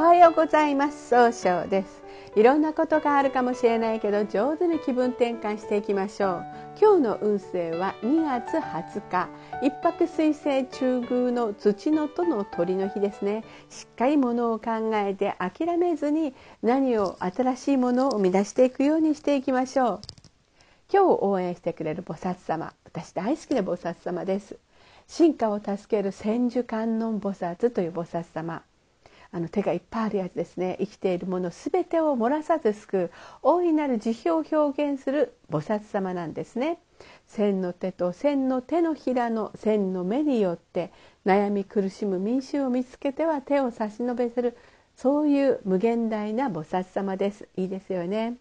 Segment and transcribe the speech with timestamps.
[0.00, 1.08] はようございます。
[1.08, 2.04] 総称です。
[2.36, 6.44] いろんなことがあるかもしれないけど上手に気分転換していきましょう。
[6.80, 9.28] 今日の運勢は2月20日。
[9.60, 13.42] 一泊水星中宮の土のとの鳥の日ですね。
[13.70, 20.00] しっかりものを考えて諦めずに何を新しいものを生み出していくようにしていきましょう。
[20.92, 22.72] 今日応援してくれる菩薩様。
[22.84, 24.58] 私大好きな菩薩様です。
[25.08, 28.62] 進化を助ける千手観音菩薩という菩薩様。
[29.30, 30.76] あの手がいっぱいあるやつですね。
[30.80, 33.10] 生きているもの全てを漏らさず救う。
[33.42, 36.78] 大いなる慈悲を表現する菩薩様なんですね。
[37.26, 40.92] 千の手と千の手のひらの千の目によって
[41.26, 44.56] 悩み苦しむ民衆を見つけては手を差し伸べする。
[44.96, 47.48] そういう無限大な菩薩様です。
[47.56, 48.36] いいですよね。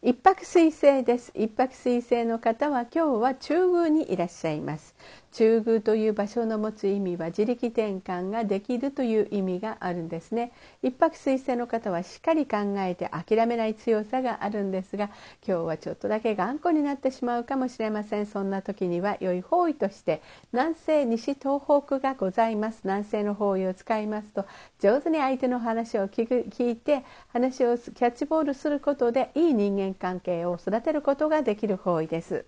[0.00, 1.32] 一泊水星です。
[1.34, 4.94] 一泊水星の方は今日は中宮にいらっしゃいます。
[5.32, 10.52] 中宮という場所の持つ意味は自力転換ができるという意味があるんですね。
[10.82, 15.10] 一泊水星の方はしっかり考えて諦めない強さがあるんですが
[15.46, 18.26] 今日はちょっとだけ頑固になってしまうかもしれません。
[18.26, 22.80] そんな時には良い方位として南西西東北がございます。
[22.84, 24.46] 南西の方位を使いますと
[24.80, 32.46] 上手に相手の話を聞く聞いて話をキャッチボールすることでいい人間関係を育てることができる方位です。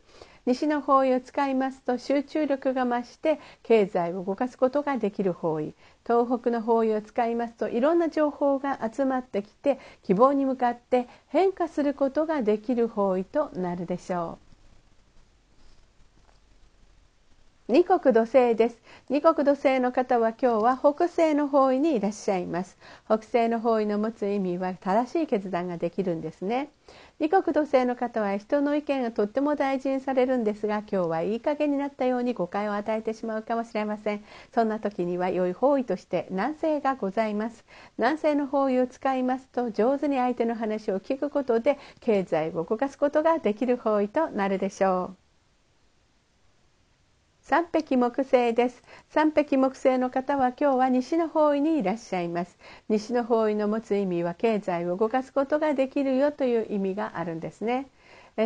[0.48, 5.74] 西の方位を使いますと集中力が増して経済を動かすことができる方位
[6.06, 14.47] 東北の方位を使いますといろんな情報が集まってきて希望に向かって変化することができる方位となるでしょう。
[17.70, 18.78] 二国土星です。
[19.10, 22.78] 二国土星の方は今日は北西の方位にいらっしゃいます。
[23.04, 26.70] 北西の方位の持つ意味は正しい決断ができるんですね。
[27.20, 34.24] 二国土星の方は人の意見がとっても大事にされるんですが今日はいい加減になったように誤解を与えてしまうかもしれません。
[34.54, 37.66] そんな時には良い方位として南西がございます。
[37.98, 45.17] 南西の方位を使いますと上手に相手の話を聞くことで経済を動かすことができる方位となるでしょう。
[47.48, 48.82] 三匹木星です。
[49.08, 52.58] 三匹木星の方は今日は西の方位にいらっしゃいます。
[52.90, 57.88] 西の方位の持つ意味は経済を動かすことができるよという意味があるんですね。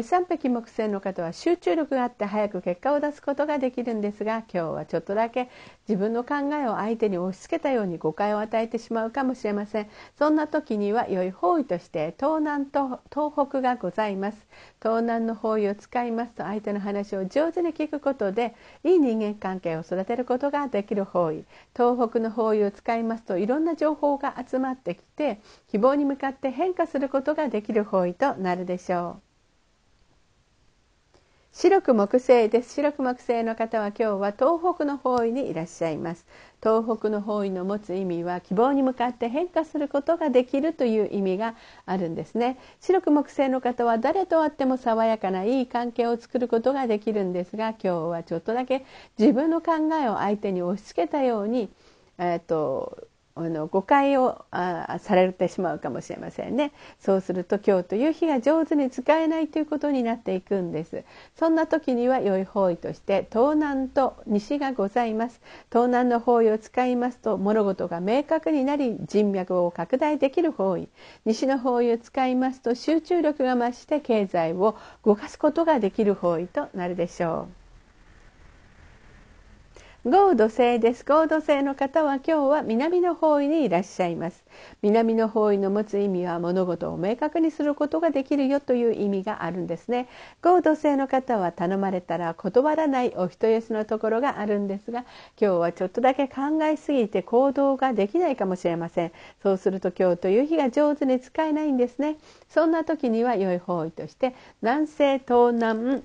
[0.00, 5.50] 三匹木星の方は集中力があって早く結果を出すことができるんですが今日はちょっとだけ
[5.86, 9.90] 自分の考えを相手に押し付けたように誤解を与えてしまうかもしれません。
[10.18, 14.46] そんな時には良い方位として東南と東北がございます。
[14.82, 18.54] 東南の方位を使いますと相手の話を上手に聞くことで
[18.84, 21.44] いい人間関係を育てることができる方位。
[21.76, 29.31] 東北の方位を使いますといろんな情報が集まってきて希望に向かって変化することができる方位となるでしょう。
[31.52, 32.72] 白く木星です。
[32.74, 36.26] 白く木星の方は今日は東北の方位にいらっしゃいます。
[36.62, 41.54] 東北の方位の持つ意味は希望に向かって変化することができるという意味が
[41.84, 42.58] あるんですね。
[42.80, 48.86] 白く木星の方は誰と会っても爽やかないい関係を作ることができるんですが今日はちょっとだけ
[49.18, 51.68] 自分の考えを相手に押し付けたように
[52.18, 56.72] えーとあの誤解をあされてしまうかもしれませんね。
[57.00, 61.04] そうすると今日という日が上手に使えないということになっていくんです。
[61.36, 65.40] そんな時には良い方位として東南と西がございます。
[65.70, 70.88] 東南の方位を使いますと物事が明確になり人脈を拡大できる方位。
[71.24, 77.61] 西の方位を使いますと集中力が増して経済を動かすことができる方位となるでしょう。
[80.04, 81.04] 合土星です。
[81.04, 84.44] 合土星の方は今日は南の方位にいらっしゃいます。
[84.82, 90.08] 南の方位の持つ意味は物事を明確にすることができるよという意味があるんですね。
[90.42, 95.04] 合土星の方は頼まれたら断らないお人よしのところがあるんですが
[95.40, 99.12] 今日はちょっとだけ考えすぎて行動ができないかもしれません。
[99.40, 102.16] そうすると今日という日が上手に使えないんですね。
[102.48, 106.02] そんな時には良い方位として南西東南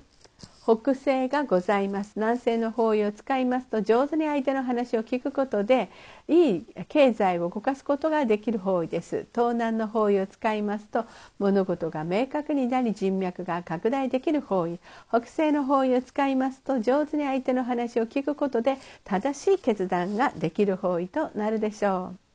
[0.68, 2.12] 北西がございます。
[2.16, 5.88] 南西の方位を使いますと上手に相手の話を聞くことで
[6.28, 9.24] いい経済を動かすことができる方位です。
[9.34, 11.06] 東南の方位を使いますと
[11.38, 14.78] 物事が明確になり人脈が拡大できる方位。
[15.08, 22.27] 北西の方位を使いますと上手に相手の話を聞くことで正しい決断ができる方位となるでしょう。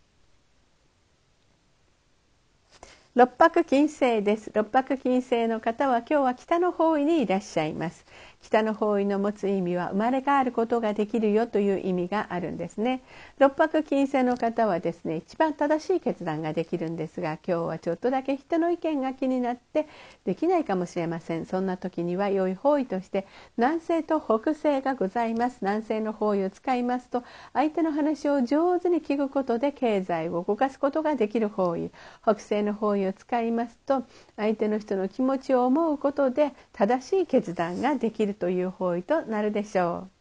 [3.16, 4.50] 六白金星です。
[4.56, 8.08] 六白金星の方は今日は北の方位にいらっしゃいます。
[8.42, 13.04] 北の方位の持つ意味は生まれ変わることができるよという意味があるんですね。
[13.38, 19.88] 六白金星の方はですね一番正しい決断ができるんですが今日はちょっとだけ人の意見が気になって
[20.26, 21.46] できないかもしれません。
[21.46, 23.28] そんな時には良い方位として
[23.58, 25.60] 南西と北西がございます。
[25.62, 27.24] 南西の方位を使いますと
[27.54, 31.92] 相手の話を上手に聞くことで経済を動かすことができる方位。
[32.24, 34.04] 北西の方位を使いますと
[34.36, 40.14] 相手の人の気持ちを思うことで正しい決断ができるという方位となるでしょう。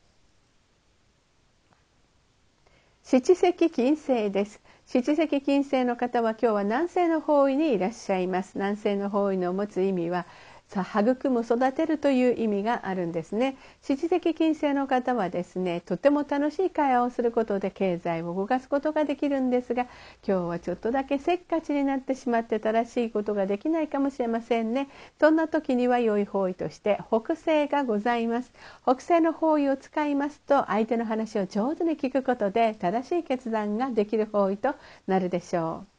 [3.05, 10.25] 七石金星です七石金星の方は今日は南西の方位にいらっしゃいます南西の方位の持つ意味は
[10.80, 13.56] 育む育てるという意味があるんですね。
[13.82, 19.84] 七石金星の方はですねとても楽しい会話をすることで経済を動かすことができるんですが
[20.26, 24.88] 今日はちょっとだけせっかちになってしまって正しいことができないかもしれませんね。
[25.20, 28.52] そんな時には良い方位として北西がございます。
[28.82, 34.74] 北西の方位を使いますと相手の話を上手に聞くことで正しい決断ができる方位と
[35.06, 35.92] なるでしょう。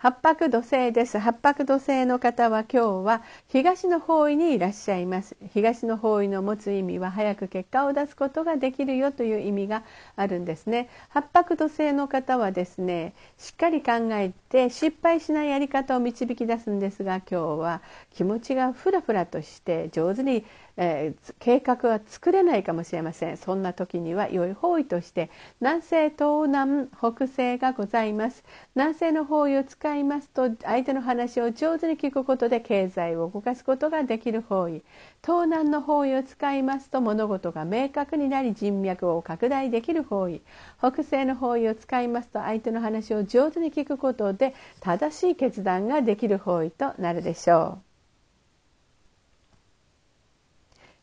[0.00, 1.18] 八白土星です。
[1.18, 5.36] 八白土星の方は今日は東の方位にいらっしゃいます。
[5.52, 9.82] 東の方位の持つ意味は早く結果を出すことができるよという意味が
[10.14, 10.88] あるんですね。
[11.08, 17.82] 八白土星の方はですねしっかり考えて失敗しないやり方を導き出すんですが今日は
[18.14, 20.44] 気持ちがふらふらとして上手に
[20.80, 23.36] えー、計画は作れないかもしれません。
[23.36, 25.28] そんな時には良い方位として
[25.60, 28.44] 南西東南北西がございます。
[28.76, 34.82] 南西の方位を使いますと相手の話を上手に聞くことで経済を動かすことができる方位。
[35.24, 40.42] 東南の方位を使いますと物事が明確になり人脈を拡大できる方位。
[40.78, 47.87] 北西の方位を使いますと相手の話を上手に聞くことで正しい決断ができる方位となるでしょう。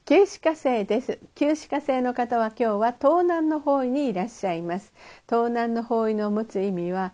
[0.05, 1.19] 旧歯科生です。
[1.35, 4.93] 旧歯科生の方は今日は東南の方位にいらっしゃいます。
[5.27, 7.13] 東南の方位の持つ意味は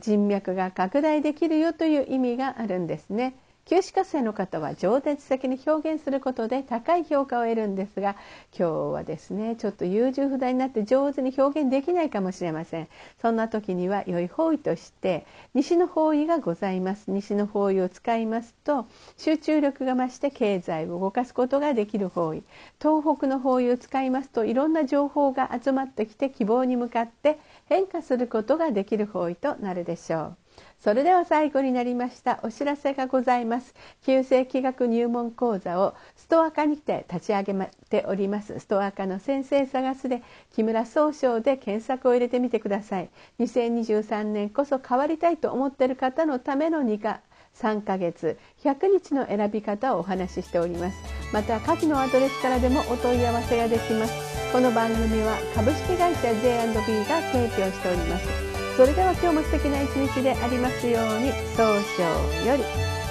[0.00, 3.34] 人脈が拡大できるよという意味があるんですね。
[3.66, 8.14] 旧歯科生の方は情熱的に表現することで高い評価を得るんですが
[8.56, 12.88] 今日はですねちょっと優柔不断になって上手に表現できないかもしれません。
[13.22, 15.24] そんな時には良い方位として
[15.54, 17.10] 西の方位がございます。
[17.10, 22.42] 西の方位を使いますと集中力が増して経済を動かすことができる方位。
[22.82, 30.43] 東北の方位を使いますといろんな情報が集まってきて希望に向かって変化することができる方位となるでしょう。
[30.84, 33.74] それでは最後になりましたお知らせがございます。
[34.04, 38.60] 旧世紀学入門講座をストア化にて立ち上げております。
[38.60, 40.22] ストア化の先生探すで
[40.54, 43.08] 木村総称で検索を入れてみてください。
[43.40, 47.20] 2023年こそ変わりたいと思っている方のための2課
[47.54, 50.98] 3ヶ月100日の選び方をお話ししております。
[51.32, 54.12] また下記のアドレスからでもお問い合わせができます。
[54.52, 56.74] この番組は株式会社 J&B
[57.08, 58.53] が提供しております。
[58.76, 63.03] それでは今日も素敵な一日でありますように早々より。